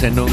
[0.00, 0.30] Sendung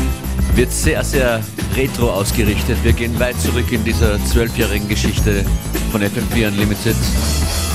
[0.56, 1.44] wird sehr, sehr
[1.76, 2.78] retro ausgerichtet.
[2.84, 5.44] Wir gehen weit zurück in dieser zwölfjährigen Geschichte
[5.92, 6.96] von FM4 Unlimited.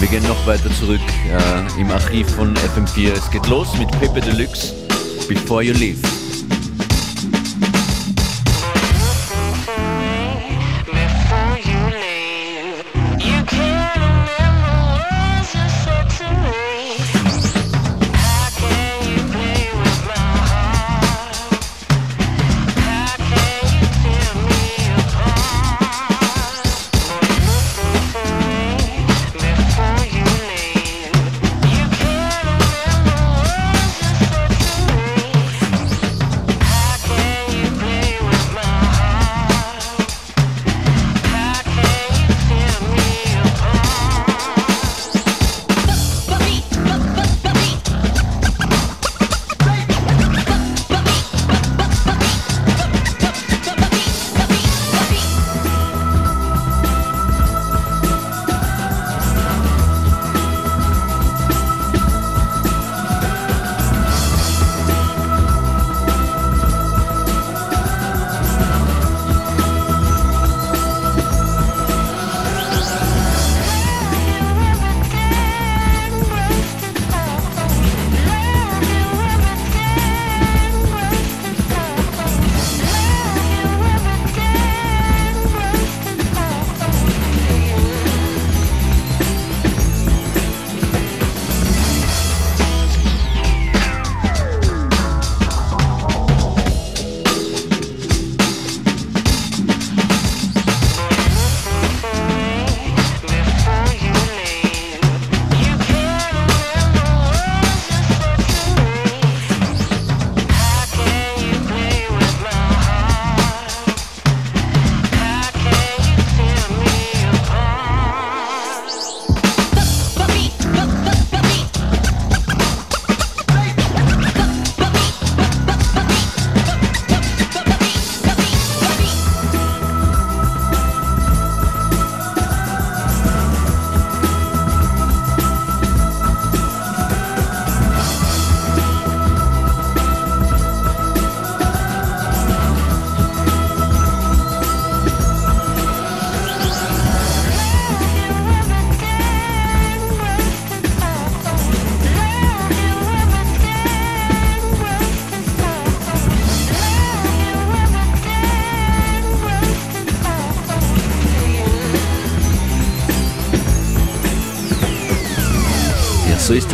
[0.01, 3.13] Wir gehen noch weiter zurück äh, im Archiv von FM4.
[3.13, 4.73] Es geht los mit Pepe Deluxe,
[5.29, 6.22] Before You Leave.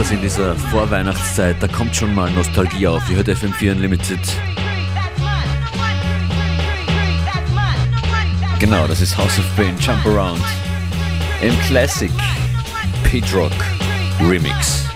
[0.09, 3.03] Das in dieser Vorweihnachtszeit, da kommt schon mal Nostalgie auf.
[3.11, 4.19] Ihr hört FM4 Unlimited.
[8.59, 10.41] Genau, das ist House of Pain, Jump Around.
[11.43, 12.11] Im Classic
[13.05, 13.53] Pete Rock
[14.19, 14.87] Remix.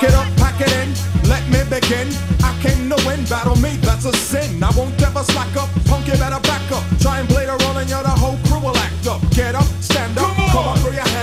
[0.00, 2.08] Get up, pack it in, let me begin.
[2.42, 4.62] I came to win, battle me, that's a sin.
[4.62, 6.82] I won't ever slack up, punk, you better back up.
[6.98, 9.20] Try and play the role and you're the whole crew will act up.
[9.32, 9.68] Get up,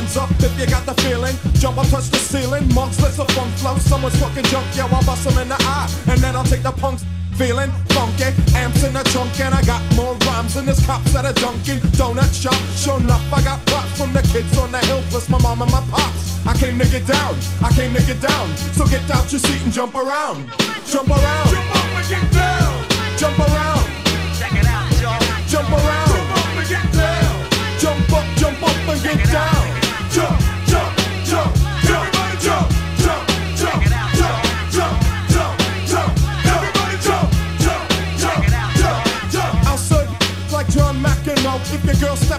[0.10, 1.36] hands up if you got the feeling.
[1.54, 3.78] Jump up, touch the ceiling, monks, let's a funk flow.
[3.78, 5.90] Someone's fucking junk, yo, I'll bust them in the eye.
[6.08, 7.06] And then I'll take the punks.
[7.38, 11.24] Feeling funky, amps in the trunk, and I got more rhymes than this cops at
[11.24, 12.60] a Dunkin' Donut shop.
[12.76, 15.72] Sure enough, I got props from the kids on the hill, plus my mom and
[15.72, 16.46] my pops.
[16.46, 18.50] I came to get down, I came to get down.
[18.76, 20.52] So get out your seat and jump around,
[20.86, 22.74] jump around, jump up and get down,
[23.16, 23.88] jump around.
[24.36, 25.48] Check it out, y'all.
[25.48, 26.09] Jump around,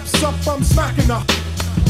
[0.07, 1.40] steps up, I'm smacking her.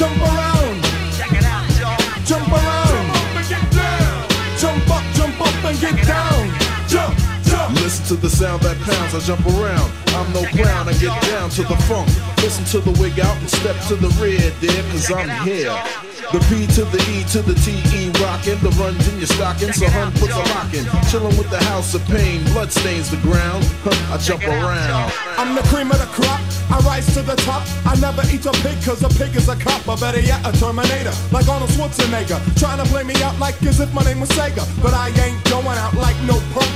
[0.00, 0.82] Jump around.
[1.12, 2.24] Check it out, y'all.
[2.24, 2.88] Jump around.
[2.88, 4.28] Jump up and get down.
[4.56, 6.48] Jump up, jump up and get down.
[6.88, 7.74] Jump, jump.
[7.82, 9.92] Listen to the sound that pounds, I jump around.
[10.16, 12.08] I'm no clown, I get down to the funk.
[12.38, 16.09] Listen to the wig out and step to the rear, dear, cause I'm here.
[16.32, 19.72] The P to the E to the T E rockin', the runs in your stocking,
[19.72, 20.86] so hun puts a lock in.
[21.10, 23.66] Chillin' with the house of pain, blood stains the ground.
[24.14, 25.10] I jump around.
[25.38, 26.38] I'm the cream of the crop,
[26.70, 27.66] I rise to the top.
[27.84, 30.52] I never eat a pig, cause a pig is a cop, or better yet, a
[30.54, 31.10] Terminator.
[31.32, 34.62] Like Arnold Schwarzenegger, trying to play me out like as if my name was Sega.
[34.80, 36.70] But I ain't going out like no punk.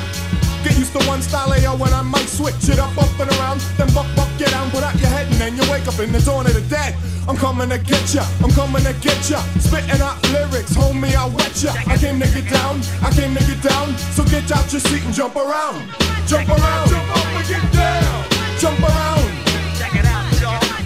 [0.64, 3.31] Get used to one style eh, AO when I might switch it up, up and
[3.37, 3.61] around.
[3.76, 6.11] Then buck, buck, get down, put out your head, and then you wake up in
[6.11, 6.96] the dawn of the dead.
[7.28, 9.44] I'm coming to get ya, I'm coming to get ya.
[9.61, 11.72] Spitting out lyrics, homie, I'll wet ya.
[11.87, 13.93] I came to get down, I came to get down.
[14.16, 15.84] So get out your seat and jump around.
[16.26, 18.25] Jump around, jump up and get down.
[18.58, 19.44] Jump around.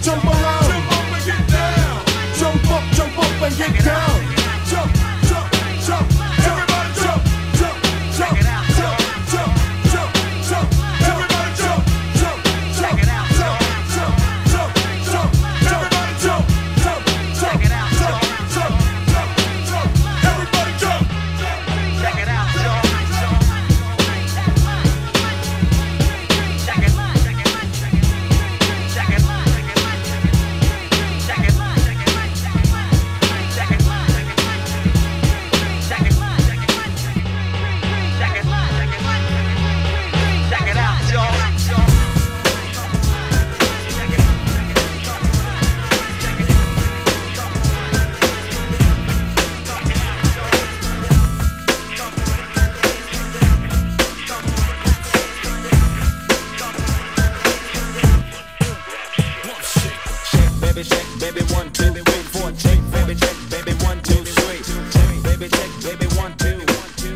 [0.03, 0.67] Jump around.
[0.67, 2.05] Jump up and get down.
[2.35, 4.08] Jump up, jump up and get down.
[60.79, 62.53] Baby, check, baby, one, two, three, four.
[62.53, 64.63] Check, baby, check, baby, one, two, three.
[64.95, 66.61] Check, baby, check, baby, one, two.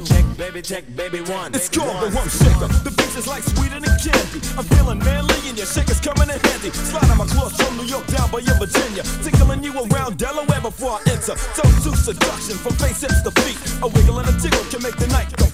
[0.05, 1.55] Check, baby, check, baby, one.
[1.55, 2.67] It's called the Rump Shaker.
[2.83, 4.41] The beats is like sweeter than candy.
[4.59, 6.71] I'm feeling manly and your shaker's coming in handy.
[6.71, 9.05] Sliding my claws from New York down by your Virginia.
[9.23, 11.39] Tickling you around Delaware before I enter.
[11.55, 13.59] Toe to seduction from face hips to feet.
[13.83, 15.52] A wiggle and a tickle can make the night complete.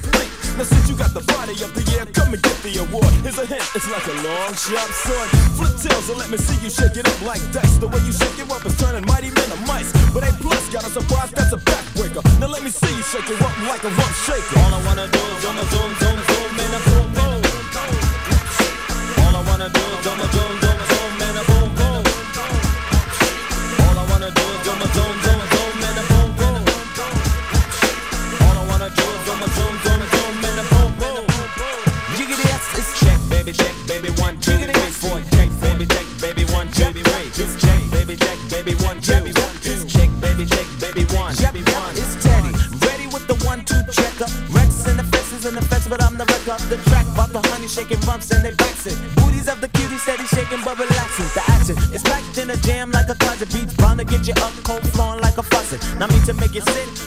[0.59, 3.07] Now since you got the body of the year, come and get the award.
[3.23, 5.31] Here's a hint, it's like a long sharp sword.
[5.55, 7.79] Flip tails and let me see you shake it up like dice.
[7.79, 9.95] The way you shake it up is turning mighty men to mice.
[10.11, 12.27] But A plus got a surprise, that's a backbreaker.
[12.43, 14.59] Now let me see you shake it up like a rump shaker.
[14.59, 17.39] All I wanna do is zoom, zoom, zoom, zoom, and a boom, boom.
[19.23, 20.68] All I wanna do is zoom, zoom, zoom,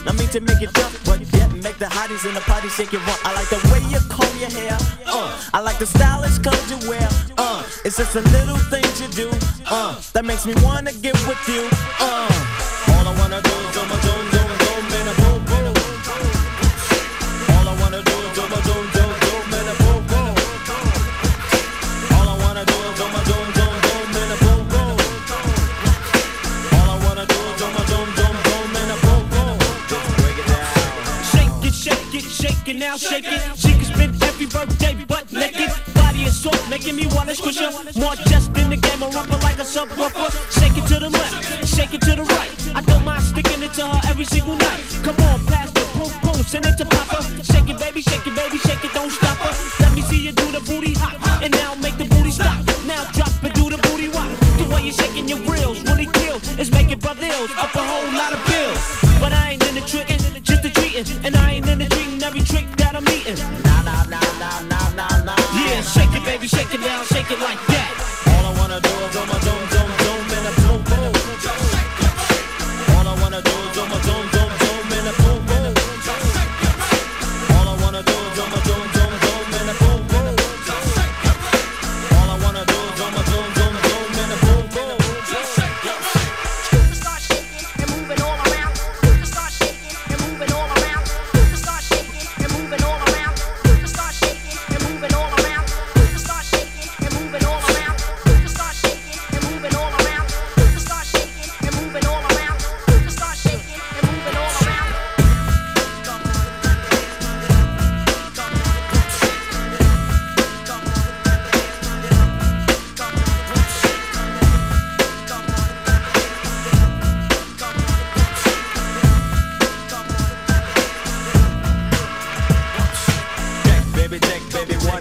[0.06, 2.94] not mean to make it jump, but yet make the hotties in the party shake
[2.94, 3.19] it rump.
[3.25, 4.77] I like the way you comb your hair.
[5.06, 7.07] Uh, I like the stylish clothes you wear.
[7.38, 9.30] Uh, it's just the little things you do.
[9.69, 11.68] Uh, that makes me wanna get with you.
[12.00, 12.31] Uh.
[32.92, 33.42] Now, shake it.
[33.56, 35.71] She can spend every birthday butt naked.
[35.94, 37.71] Body is soft, making me wanna squish her.
[37.95, 40.30] More just in the game, a rumble like a subwoofer.
[40.60, 42.52] Shake it to the left, shake it to the right.
[42.76, 44.81] I don't mind sticking it to her every single night.
[45.04, 45.83] Come on, pass the
[46.24, 47.24] boom, send it to Papa.
[47.44, 48.70] Shake it, baby, shake it, baby, shake it,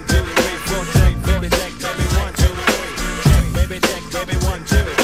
[0.01, 4.37] one, two, three, four, check, baby, check, baby, one, two, three, check, baby, check, baby,
[4.47, 5.00] one, two.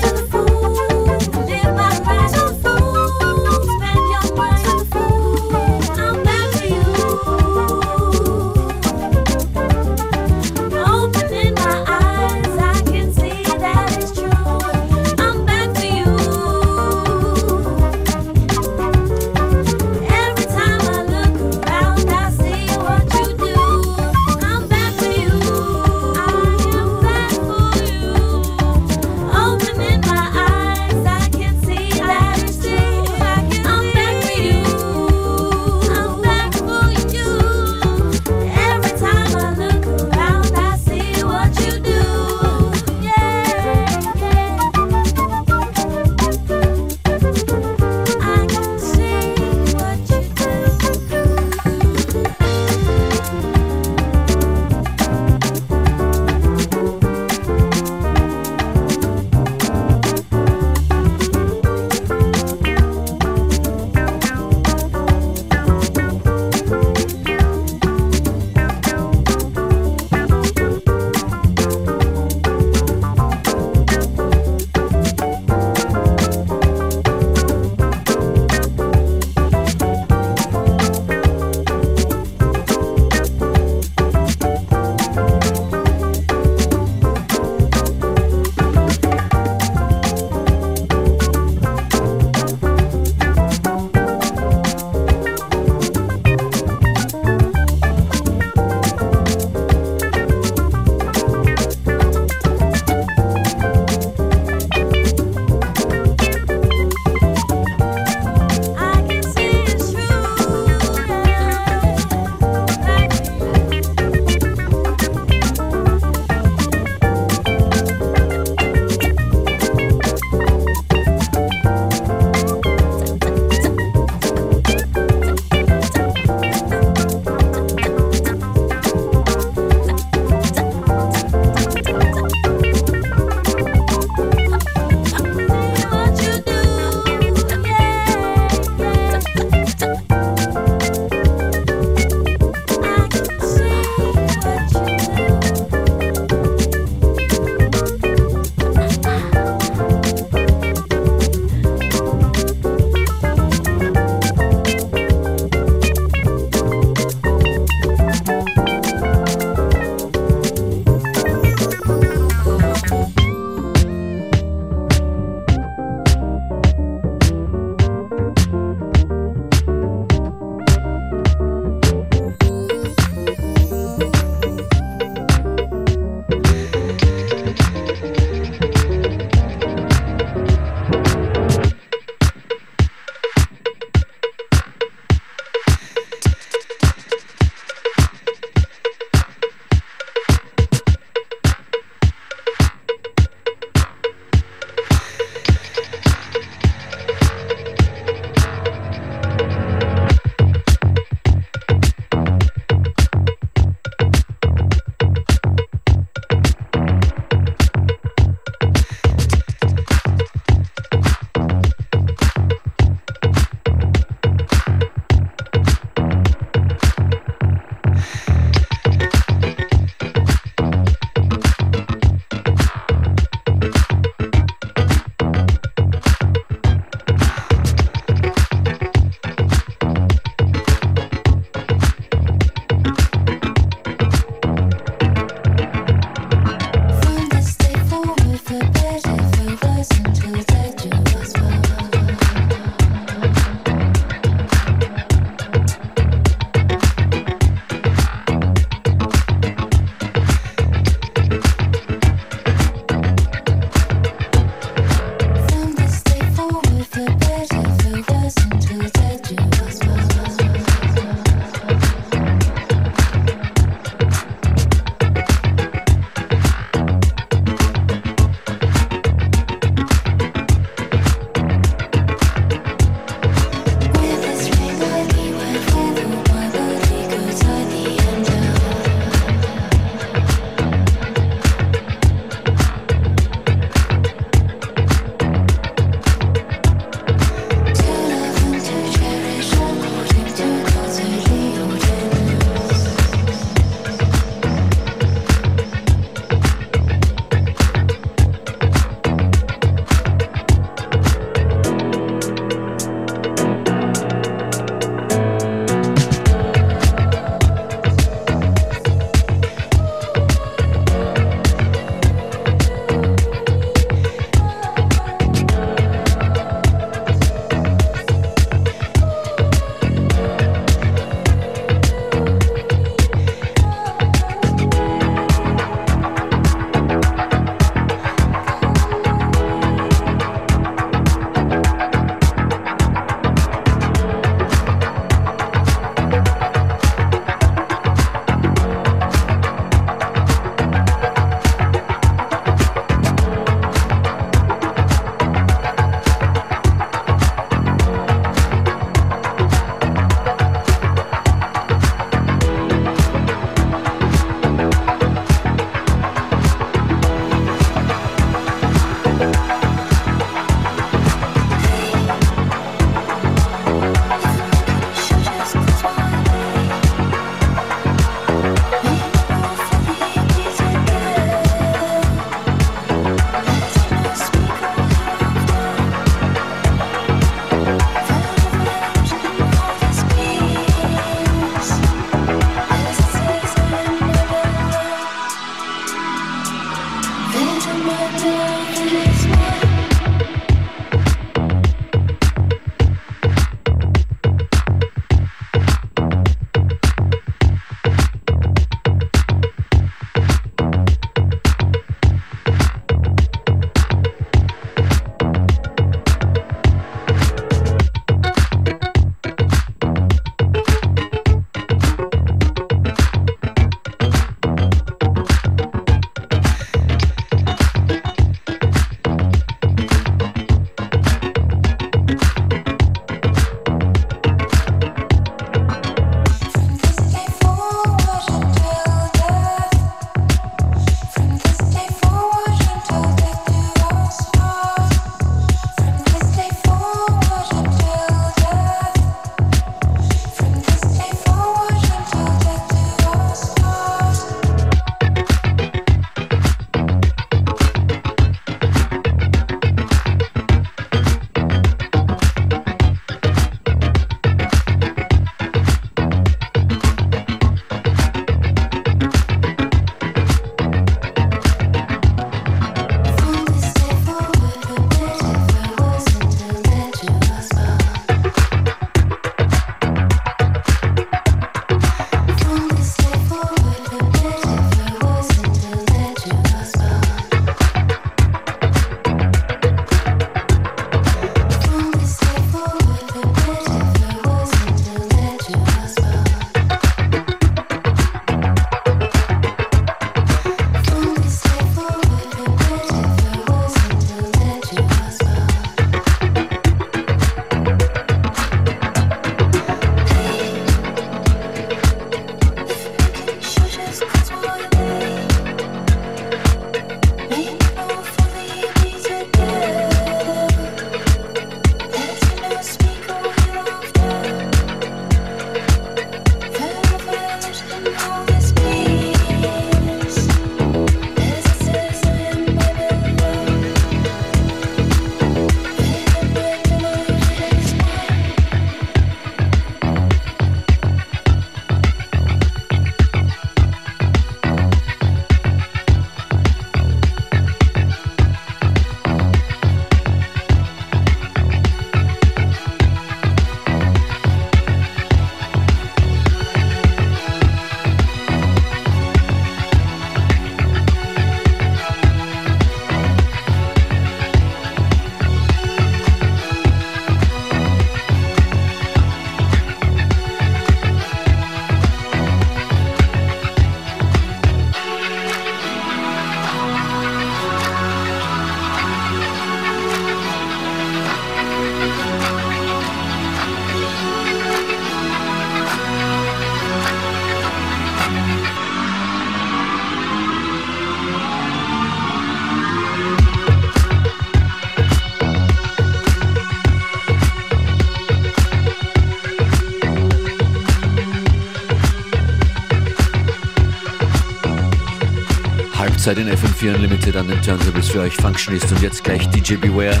[596.06, 600.00] Seid in FM4 Unlimited an den Turntables für euch Functionist und jetzt gleich DJ Beware.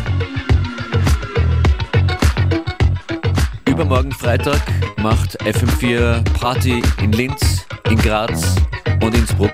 [3.68, 4.62] Übermorgen Freitag
[4.98, 8.54] macht FM4 Party in Linz, in Graz
[9.02, 9.50] und Innsbruck.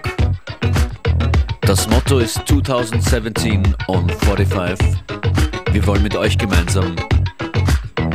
[1.62, 4.86] Das Motto ist 2017 on 45.
[5.70, 6.96] Wir wollen mit euch gemeinsam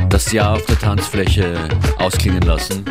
[0.09, 1.57] das Jahr auf der Tanzfläche
[1.97, 2.85] ausklingen lassen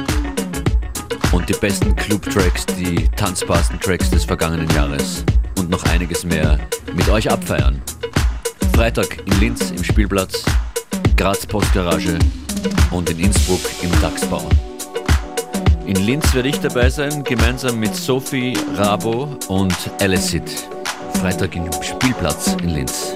[1.31, 5.25] und die besten Club-Tracks, die tanzbarsten Tracks des vergangenen Jahres
[5.59, 6.59] und noch einiges mehr
[6.95, 7.83] mit euch abfeiern.
[8.75, 10.45] Freitag in Linz im Spielplatz,
[11.17, 12.19] Graz Postgarage
[12.91, 14.49] und in Innsbruck im Dachsbau.
[15.87, 20.43] In Linz werde ich dabei sein, gemeinsam mit Sophie, Rabo und Alicid.
[21.21, 23.16] Freitag im Spielplatz in Linz.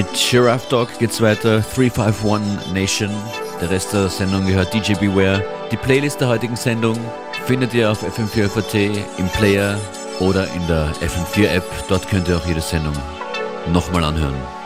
[0.00, 3.10] Mit Giraffe Dog geht's weiter, 351 Nation.
[3.60, 5.44] Der Rest der Sendung gehört DJ Beware.
[5.70, 6.96] Die Playlist der heutigen Sendung
[7.44, 8.74] findet ihr auf fm4.at
[9.18, 9.78] im Player
[10.18, 11.64] oder in der FM4 App.
[11.88, 12.94] Dort könnt ihr auch jede Sendung
[13.74, 14.59] nochmal anhören.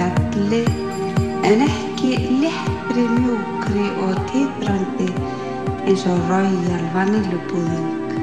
[0.00, 0.64] fjalli
[1.44, 5.08] en ekki leppri, mjúkri og tíðbrandi
[5.88, 8.14] eins og raujal vanilubúðung.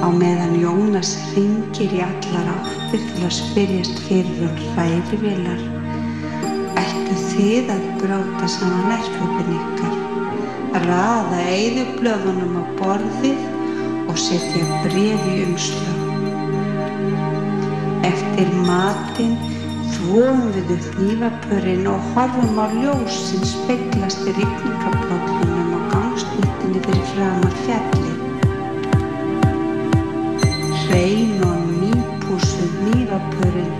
[0.00, 5.60] Á meðan Jónas ringir í allar áttir til að spyrjast fyrir um hrærivilar
[6.80, 13.44] ættu þið að bróta saman erflöfin ykkar raða eigðublöfunum á borðið
[14.06, 16.00] og setja brefi umslög.
[18.06, 19.36] Eftir matinn
[20.06, 27.08] Þvóum við upp nývapurinn og horfum á ljós sem speglast í rikningabrottunum og gangsnýttinni fyrir
[27.08, 28.12] framar fjalli.
[30.84, 33.74] Hrein og nýpúsuð nývapurinn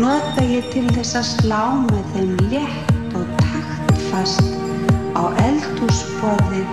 [0.00, 4.56] nota ég til þess að slá með þeim létt og taktfast
[5.12, 6.68] á eldhúsborðið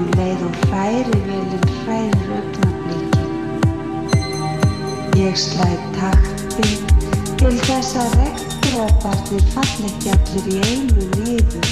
[0.00, 3.30] um leið og hrærivelin hrærir augnablíkin.
[5.20, 6.95] Ég slæði taktið
[7.46, 11.68] til þess að regndróparnir fall ekki allir í einu niður.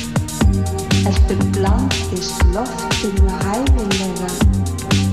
[1.03, 4.29] Heldur blandist loftinu hæfilega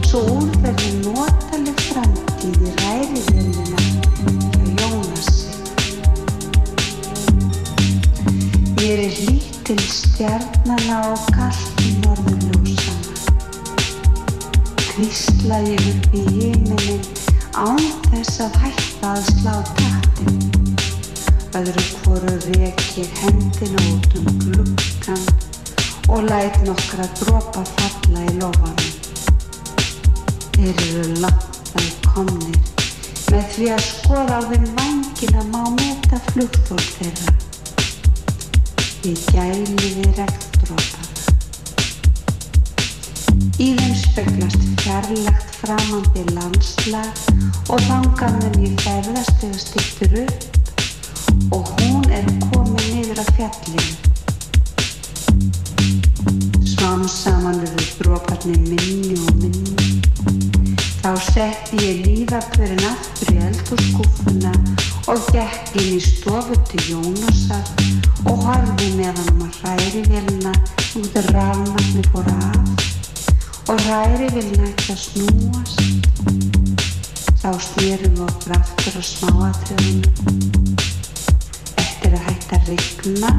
[0.05, 5.49] svo úr verði notaleg framtíð í hrærivelina hjá Jónasi.
[8.75, 13.09] Mér er lít til stjarnana og kallt í norðurljósana.
[15.01, 17.03] Ég upp í híminin
[17.57, 17.81] án
[18.11, 20.00] þess að hætta að slá taktin.
[21.51, 25.23] Öðru hvoru rek ég hendina út um gluggan
[26.07, 28.93] og læt nokkra dropa falla í lofanum.
[30.55, 32.55] Þeir eru langt að komnir
[33.33, 37.35] með því að skoða á þeim vangina má meta flugþól þeirra.
[39.09, 41.09] Ég gæli við regndrópana.
[43.59, 47.11] Í þeim speglast fjarlægt framandi landslag
[47.67, 50.50] og þangað mun ég ferðast þegar stýttur upp
[51.51, 53.93] og hún er komin niður af fjallinu.
[56.71, 60.01] Smám saman eru dróparnir minni og minni.
[61.01, 64.53] Þá setti ég lífapörin aftur í eldurskúfuna
[65.09, 67.65] og gekk inn í stofu til Jónasar
[68.29, 70.53] og horfi með hann að hræri velina
[71.01, 75.77] út af rafnarni fór af og hræri velina ekki að snúast.
[77.41, 80.90] Þá snýrum við okkur aftur á smáatöðunum.
[82.51, 83.29] Eftir að rigna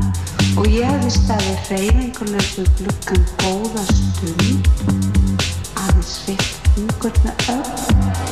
[0.56, 4.70] og ég hefði staðið hreyfingulegur gluggan góða stund
[5.82, 8.32] aðeins rikt fingur með öll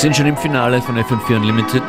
[0.00, 1.82] sind schon im Finale von FM4 Unlimited.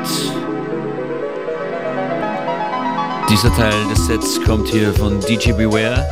[3.30, 6.08] Dieser Teil des Sets kommt hier von DJ Beware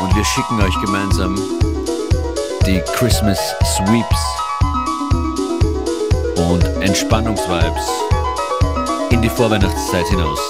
[0.00, 1.38] und wir schicken euch gemeinsam
[2.66, 3.38] die Christmas
[3.76, 4.20] Sweeps
[6.50, 7.88] und Entspannungsvibes
[9.10, 10.40] in die Vorweihnachtszeit hinaus.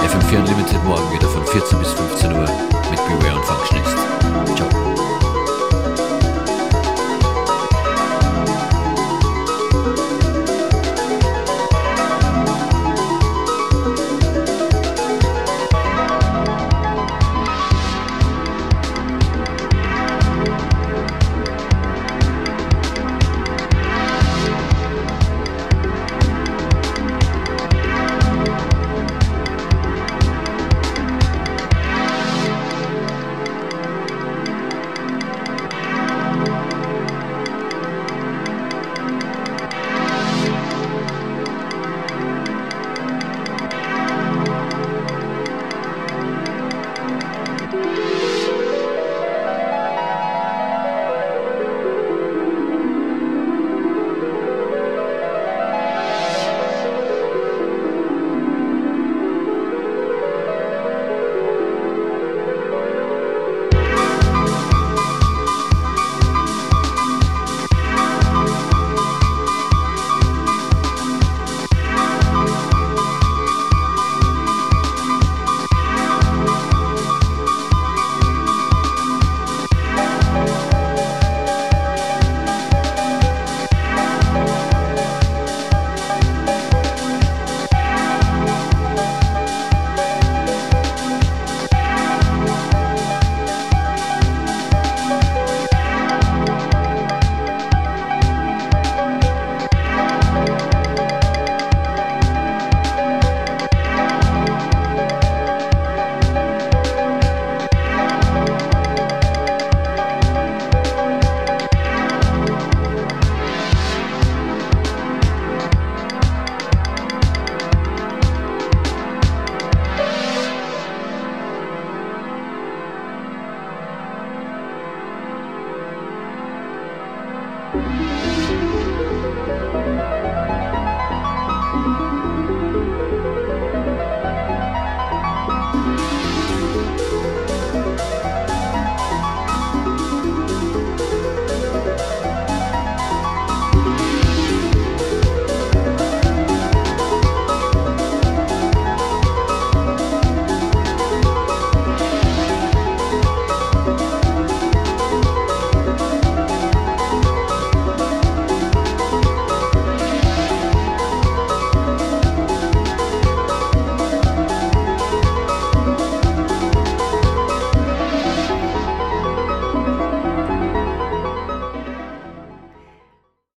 [0.00, 2.48] FM4 Unlimited morgen wieder von 14 bis 15 Uhr
[2.90, 3.96] mit Beware und Functionist.
[4.56, 4.81] Ciao.